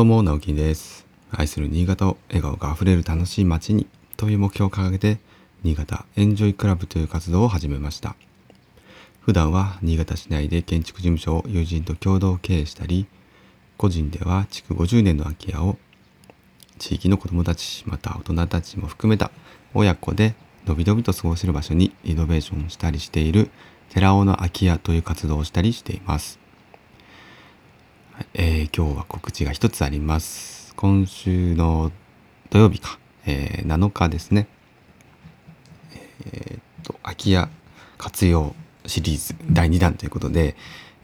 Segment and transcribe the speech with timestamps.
[0.00, 1.06] どうも、直樹です。
[1.30, 5.18] 愛する新潟を笑顔があふれる楽しい街にという目標を掲げて、
[5.62, 8.16] 新潟エンジョイクラブという活動を始めました。
[9.20, 13.08] 普段は新潟市内で建築事務所を友人と共同経営したり、
[13.76, 15.76] 個人では築50年の空き家を
[16.78, 19.30] 地域の子どもたち、また大人たちも含めた
[19.74, 23.50] 親子でのびのびと過ごせる場所にリノベーションしたりしている
[23.90, 26.40] 寺尾の空き家という活動をしたりしています。
[28.34, 30.74] えー今日は告知が一つあります。
[30.76, 31.90] 今週の
[32.50, 34.46] 土曜日か、えー7日ですね。
[36.26, 37.48] えーっと、空き家
[37.98, 38.54] 活用
[38.86, 40.54] シリーズ第2弾ということで、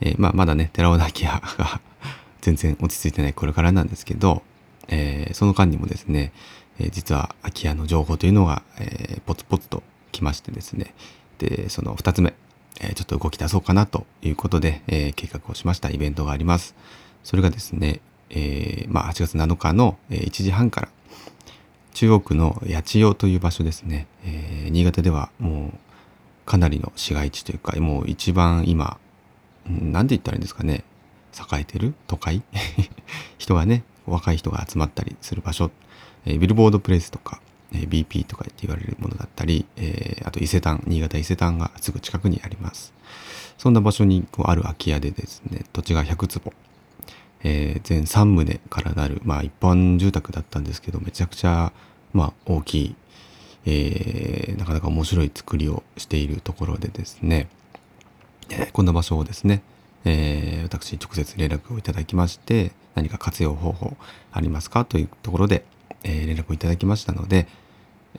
[0.01, 1.29] えーまあ、まだね、寺尾の空き家
[1.59, 1.81] が
[2.43, 4.43] 全然落ち着いてないこれからなんですけど、
[4.89, 6.33] えーその間にもですね、
[6.79, 10.95] えー実は空き家の情報というのが、えーポツポツと来ましてですね、
[11.39, 12.35] で、その2つ目、
[12.81, 16.75] えちょっと動き出そうかなということで、え計画をしましたイベントがあります。
[17.27, 20.89] それがですね、えーまあ、8月7日の1時半から、
[21.93, 25.79] 中央区の八千代という場所ですね、えー新潟ではもう
[26.45, 28.99] かなりの市街地というか、もう一番今、
[29.69, 30.85] うんなんて言ったらいいんですかね、
[31.35, 32.43] 栄えてる都会？
[33.39, 35.73] 人がね、若い人が集まったりする場所、
[36.27, 37.41] えービルボードプレイスとか、
[37.73, 42.93] えー BP とかって言われるものだったり、えーあと伊勢丹、新潟伊勢丹がすぐ近くにあります。
[43.59, 46.53] そんな場所にこうある空き家でですね、土地が100坪、
[47.43, 51.73] えー全3棟からなる、まあ一般住宅だったんですけど、めちゃくちゃ、
[52.13, 52.97] まあ大きい、
[53.67, 57.49] えーなかなか面白い作りをしているところでですね、
[58.51, 59.63] えーこんな場所をですね、
[60.05, 63.97] えー私直接連絡をいただきまして、何か活用方法
[64.33, 65.65] ありますかというところで、
[66.05, 67.47] えー連絡をいただきましたので、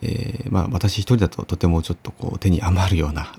[0.02, 3.34] えーまあ私一人だととてもちょっとこう手に余るような、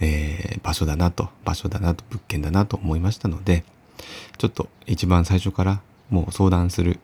[0.00, 3.64] えー場所だなと、場所だなと、物件だなと思いましたので、
[4.38, 7.00] ちょっと一番最初からもう相談する、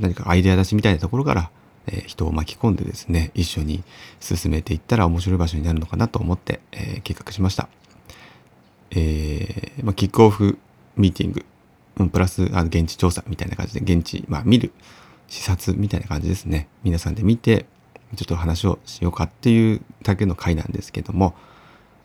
[0.00, 1.50] 何かアイデア出しみたいなところから、
[1.86, 3.82] えー人を巻き込んでですね、一緒に
[4.20, 7.68] 進めていったら面白い場所になるのかなと思って、えー計画しました。
[8.92, 10.58] えーまあ、キックオフ
[10.96, 11.44] ミーティング、
[11.98, 14.72] うんプラスあの現地調査みたいな感じで、現地、まあ、見る、
[15.28, 16.68] 視察みたいな感じですね。
[16.82, 17.66] 皆さんで見て、
[18.16, 21.34] ちょっと話をしようかっていうだけの回なんですけども、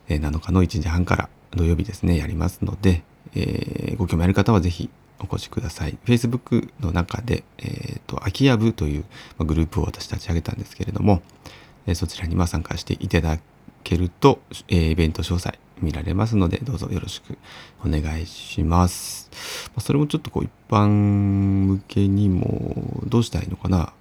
[0.07, 3.03] え7日の1時半から土曜日ですね、やりますので、
[3.33, 5.97] えーご興味ある方はぜひお越しください。
[6.05, 9.05] Facebook の中で、えっ、と、空き家部という
[9.39, 11.21] グループを私立ち上げたんですけれども、
[11.87, 13.39] えそちらにま参加していただ
[13.83, 17.37] けると、えーイベント詳細見られますので、どうぞよろしく
[17.85, 19.29] お願いします。
[19.75, 23.93] ま、それもちょっとこう一般向けにもどうしたらいいのかな。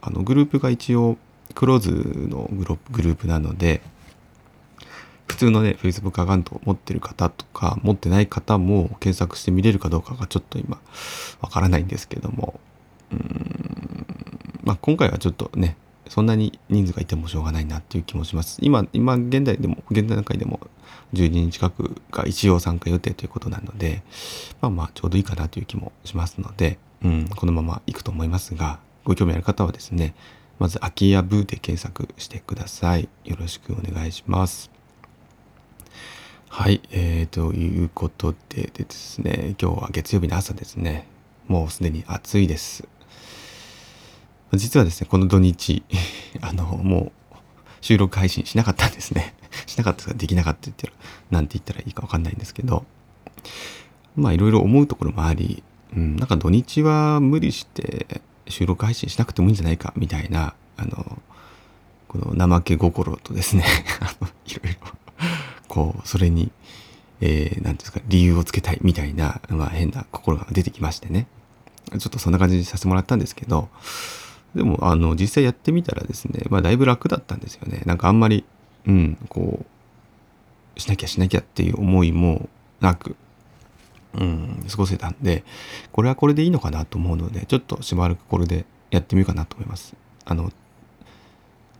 [0.00, 1.16] あのグループが一応
[1.54, 1.90] クローズ
[2.28, 3.82] のグループなので、
[5.38, 10.80] 通のね、Facebook アカウントを持ってる方とか、持ってない方も検索して見れるかどうかがちょっと今、
[11.40, 12.60] わからないんですけども、
[13.12, 14.06] うん、
[14.64, 15.76] まあ今回はちょっとね、
[16.08, 18.58] そんなに人数がいてもしょうがないなっていう気もします。
[18.62, 20.60] 今、今現在でも、現在段階でも
[21.14, 24.02] 10人近くが一応参加予定ということなので、
[24.60, 30.14] まあまあちょうどいいかなという気もしますので、うん、このまま行くと思いますが、ご興味ある方はですね、
[30.58, 33.08] まず空き家ブーで検索してください。
[33.24, 34.77] よろしくお願いします。
[36.50, 41.06] はい、えー、ということでですね、今日は月曜日の朝ですね。
[41.46, 42.88] もうすでに暑いです。
[44.54, 45.84] 実はですね、この土日、
[46.40, 47.36] あの、もう
[47.80, 49.34] 収録配信しなかったんですね。
[49.66, 50.14] しなかったですか？
[50.14, 52.84] できなかったって言ったら、なんて言ったらいいかわかんないんですけど、
[54.16, 55.62] まあいろいろ思うところもあり、
[55.94, 61.22] うん、なんか土日は無理して収録配信しなくてもいいんじゃないかみたいな、あの、
[62.08, 63.64] この怠け心とですね、
[64.00, 64.88] あの、いろいろ、
[65.68, 66.50] こう、それに、
[67.20, 71.26] えー、なんですか、理由をつけたいみたいな、まあ変な心が出てきましてね。
[71.90, 73.68] ちょっとそんな感じにさせてもらったんですけど、
[74.54, 77.82] でも、あの、実際やってみたらですね、まあだいぶ楽だったんですよね。
[77.86, 78.44] なんかあんまり、
[78.86, 79.64] うん、こ
[80.76, 82.48] う、しなきゃしなきゃっていう思いも
[82.80, 83.16] なく、
[84.14, 85.44] うん、過ごせたんで、
[85.92, 89.94] これはこれでいいのかなと思うので、ちょっとしばらくこれでやってみようかなと思います。
[90.24, 90.52] あの、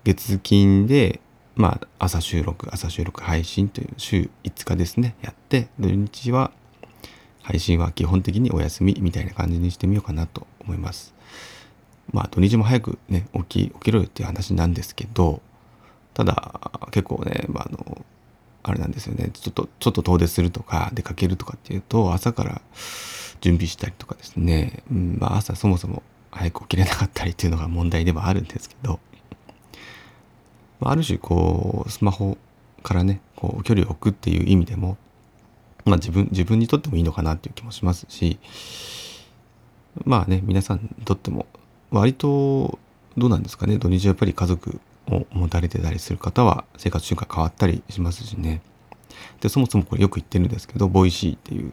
[0.04, 1.20] 月金で、
[1.58, 6.52] まあ、朝収録、朝収録配信という週5日ですね、やって、土日は
[7.42, 11.14] 配信は基本的にお休みみたいな感じにしてみようかなと思います。
[12.12, 15.42] まあ、土日も早くね、起き、起きろよっていう話なんですけど、
[16.14, 18.04] ただ、結構ね、まあ、あの、
[18.62, 22.62] あれなんですよね、ちょっと、ちょっと遠出するとか、出かけるとかっていうと、朝から
[23.40, 29.00] 準備したりとかですね、うん、まあ、朝そもそも早く起きれなかったりっていうのが問題ではあるんですけど、
[30.82, 32.36] あ、る種こうスマホ
[32.82, 34.96] からねこう距離を置くっていう意味でも、
[35.84, 38.38] まあ、自分自分にとってもいいのかなっていう気もしますし
[40.04, 41.46] まあね皆さんにとっても
[41.90, 42.78] 割と
[43.16, 44.80] どうなんですかね土日はやっぱり家族
[45.10, 48.60] を持たれてたりする方は生活習慣変わったりしますしね
[49.40, 51.72] でそもそもこれよく言ってるんですけどボイシーっていう、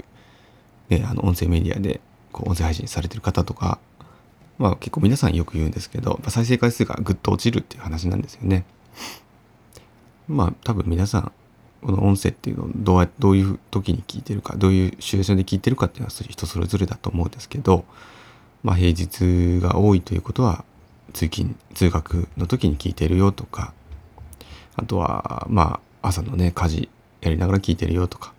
[0.90, 2.00] ね、あの音声メディアで
[2.31, 3.80] こう音声配信されてる方とか
[4.58, 8.66] まあ結構皆さんよく言うんですけど再生回数がぐっと落ちるっていう話なんですよね。
[10.27, 11.31] まあ多分皆さん
[11.81, 17.86] この音声っていうのをどうどういう時に聞いてるかどういうシチュエーションで聞いてるかっていうのは人それぞれだと思うんですけど、
[18.63, 20.65] まあ、平日が多いということは
[21.13, 23.74] 通勤通学の時に聞いてるよとか
[24.75, 26.89] あとはまあ朝のね家事
[27.21, 28.33] やりながら聞いてるよとか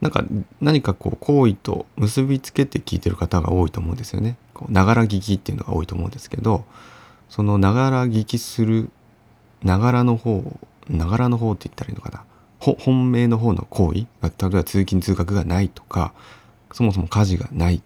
[0.00, 0.24] なんか
[0.60, 4.36] 何かこう行為と結びつけて聞いてる方が多いと思うんですよね。
[4.68, 6.64] ながら聞きっていうのが多いと思うんですけど
[7.28, 8.90] そのながら聞きする
[9.62, 10.42] ながらの方
[10.88, 12.24] ながらの方って言ったらいいのかな？
[12.58, 13.98] 本命の方の行為？
[13.98, 14.06] 例え
[14.48, 16.12] ば通勤通学がないとか
[16.72, 17.82] そもそも家事がない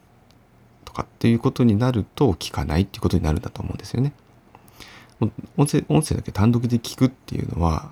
[0.85, 4.13] とかっていうことになると聞かないっていうことになるんだと思うんですよね。
[5.57, 7.89] 音声音声だけ単独で聞くっていうのは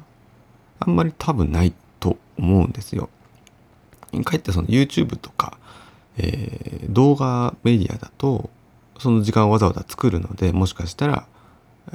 [0.79, 3.09] あんまり多分ないと思うんですよ。
[4.25, 5.59] かえってその YouTube とか、
[6.19, 8.51] えー、動画メディアだと
[8.99, 11.27] その時間をわざわざ作るのでもしかしたら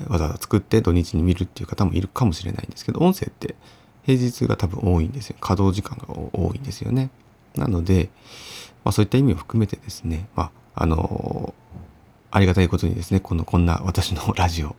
[0.08, 3.56] わざわざ作って土日に見るっていう方もいるかもしれないんですけど音声って
[4.04, 5.36] 平日が多分多いんですよ。
[5.40, 7.10] 稼働時間が多いんですよね。
[7.56, 8.10] なので、
[8.84, 11.54] まあ、そういった意味を含めてですね、まあ、あの
[12.32, 14.76] ありがたいことにですねこのこんな私の ラジオ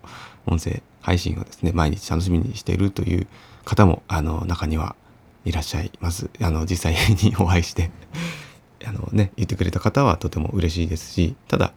[0.46, 3.26] 音声配信をですね毎日楽しみにしているという
[3.64, 4.96] 方もあの中には
[5.44, 6.30] いらっしゃいます。
[6.40, 7.90] あの実際にお会いして
[8.86, 11.72] あのね言ってくれた方はとても嬉しいですしただ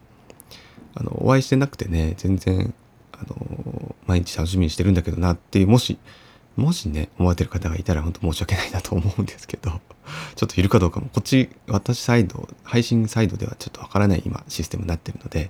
[0.96, 2.74] あのお会いしてなくてね全然
[3.28, 5.98] の毎日楽しみにしてるんだけどなっていうもし
[6.56, 9.72] もしね思われてる方がいたら本当申し訳ないなと思うんですけど
[10.36, 15.50] ちょっといるかどうかもこっち私サイド配信サイドではちょっとわからない今システムになってるので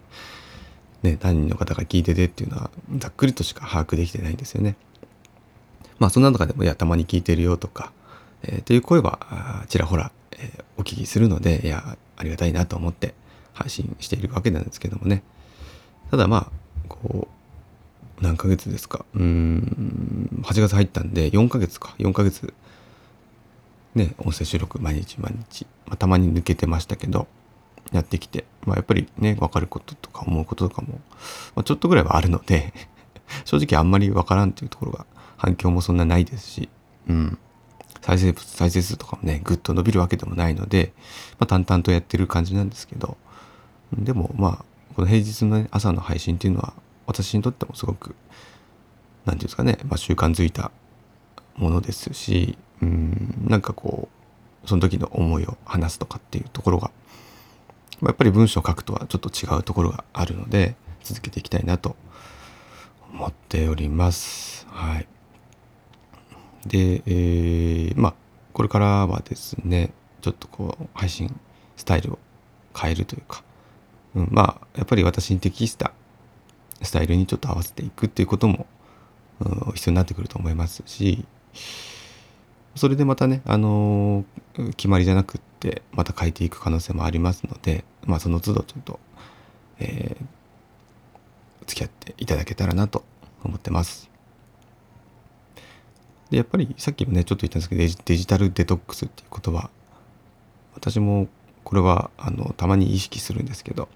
[1.03, 4.75] ね何人の方が聞いててっていうのはざっくりとしか把握できてないんですよね。
[5.99, 7.91] まあそんな中でもいやたまに聞いてるよとか、
[8.43, 13.13] えー、という声はちらほら、えー、お聞きするのでいやありがたいなと思って
[13.53, 15.23] 配信しているわけなんですけどもね
[16.09, 16.51] ただまあ
[16.87, 17.32] こう
[18.21, 19.05] 何ヶ月ですか？
[19.15, 20.43] うん。
[20.43, 21.95] 8月入ったんで4ヶ月か。
[21.99, 22.53] 4ヶ月。
[23.95, 27.27] ね音声収録毎日毎日、まあ、たまに抜けてましたけど
[27.91, 30.99] やってきて、まあ、やっぱりね分かることとか思うこととかも、
[31.55, 32.73] まあ、ちょっとぐらいはあるので
[33.45, 35.05] 正直あんまり分からんっていうところが
[35.37, 36.69] 反響もそんなないですし、
[37.07, 37.37] うん、
[38.01, 40.93] 再生再生数とかもねぐっと伸びるわけでもないので、
[41.39, 43.17] まあ、淡々とやってる感じなんですけど
[43.95, 44.65] でもまあ
[44.95, 46.73] この平日の、朝の配信っていうのは
[47.05, 48.15] 私にとってもすごく何て
[49.25, 50.71] 言うんですかね、まあ、習慣づいた
[51.55, 54.09] ものですしうんなんかこ
[54.63, 56.91] うその時の思いを話すとかっていうところが
[57.99, 61.95] まあやっぱり文章を書くとはちょっと違うところがあるので続けていきたいなと
[63.11, 64.65] 思っております。
[64.69, 65.07] はい、
[66.65, 68.13] で、えー、まあ
[68.53, 69.91] これからはですね
[70.21, 71.39] ちょっとこう配信
[71.75, 72.19] スタイルを
[72.75, 73.43] 変えるというか
[74.15, 75.91] うん、まあやっぱり私に適した
[76.93, 78.65] タイルにちょっと合わせていくっていうことも、
[79.39, 81.25] うん、必要になってくると思いますし
[82.75, 88.99] それでまたね、あのー、決まりじゃなくってまた変えていく可能性もありますので、まあ、その都度ちょっと、
[89.79, 93.03] えー、付き合っていただけたらなと
[93.43, 94.09] 思ってます。
[96.31, 99.69] でやっぱりさっきもねちょっと言ったんですけどデジタルデトックスっていう言葉
[100.73, 101.27] 私も
[101.63, 103.87] これはあのたまに意識するんですけど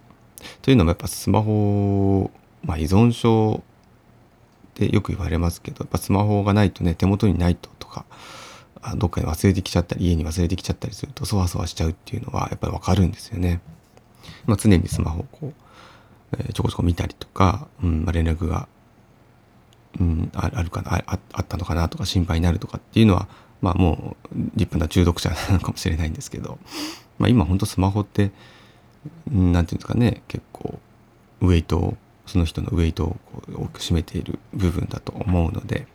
[0.62, 2.30] というのもやっぱスマホ、
[2.64, 8.06] まあ、依存症ってよく言われますけどやっぱスマホがないとね手元にないととか
[8.96, 13.60] どっかに忘れてきちゃったり家に忘れてきちゃったりするとそわそわしちゃうっていうのはやっぱりわかるんですよね。
[14.46, 15.54] まあ、常にスマホをこう、
[16.38, 18.68] えー、ちょこちょこ見たりとか、うんまあ、連絡が、
[20.00, 23.28] うん、あるかなああったのかなとか心配になるとかっていうのは
[23.62, 26.60] まあもう立派な中毒者 なのかもしれないんですけど、
[27.18, 28.32] まあ、今ほんとスマホって
[29.26, 30.80] 何て言うんですかね結構
[31.42, 31.98] ウエイトを
[32.28, 35.88] その人のウエイトをこう多く占めている部分だと思うので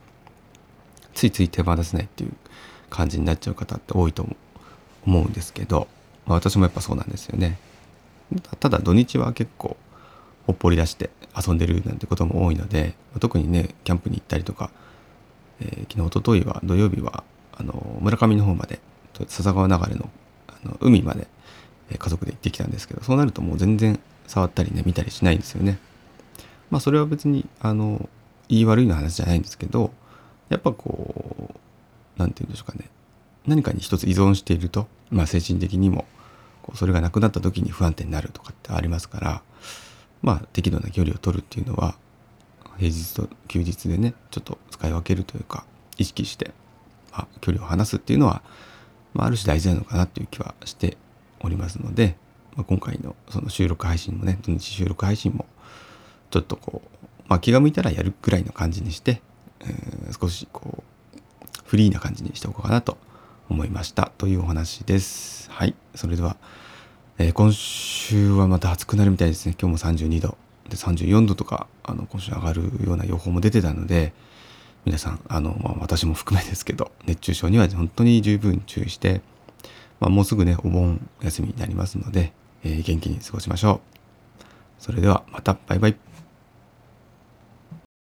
[1.14, 2.32] ついつい手放せないっていう
[2.90, 4.26] 感じになっちゃう方って多いと
[5.06, 5.88] 思うんですけど、
[6.26, 7.58] まあ、私もやっぱそうなんですよね。
[8.60, 9.76] ただ土日は結構
[10.46, 14.70] ほっぽり出して遊んでるなんてことも多いので特にねキャンプに行ったりとか、
[15.60, 18.80] えー、昨日おとといは土曜日はあの村上の方まで
[19.28, 20.08] 笹川流れの
[20.48, 21.26] あの海まで
[21.96, 25.78] 家族で行ってきたんですけどそうなるともう全然触ったりね見たりしないんですよね。
[26.72, 28.08] まあそれは別にあの
[28.48, 29.92] 言い悪いの話じゃないんですけど
[30.48, 31.58] やっぱこう
[32.16, 32.88] 何て言うんでしょうかね。
[33.46, 36.06] 何かに一つ依存していると、まあ、精神的にも
[36.62, 39.42] こうそれがなくなった時に不安定になるとかってありますから
[40.22, 41.96] まあ適度な距離を取るっていうのは
[42.78, 45.64] 平日と休日でねちょっと使い分けるというか
[45.98, 46.52] 意識して、
[47.10, 48.42] まあ、距離を離すっていうのは、
[49.12, 50.96] まあ、ある種大事なのかなっていう気はして
[51.40, 52.16] おりますので、
[52.56, 55.44] まあ、今回のその収録配信もね土日収録配信も
[56.32, 59.20] ちょっとこう、まあ、気が向いたらやるくらいの感じにして、
[59.60, 59.66] え、
[60.18, 60.82] 少しこう
[61.66, 62.96] フリーな感じにしておこうかなと
[63.50, 65.50] 思いましたというお話です。
[65.50, 65.74] はい。
[65.94, 66.36] それでは、
[67.18, 69.54] えー、今週はまた暑くなるみたいですね。
[69.60, 70.38] 今日も32度。
[70.70, 74.14] で、34度とか、あの、今週上がるような予報も出てたので、
[74.86, 79.20] 皆さん、あの、まあ、私も含めですけど、熱中症には本当に十分注意して、
[80.00, 82.32] まあ、もうすぐね、お盆休みになりますので、
[82.64, 83.80] えー、元気に過ごしましょ
[84.40, 84.42] う。
[84.78, 86.11] それではまた、バイバイ。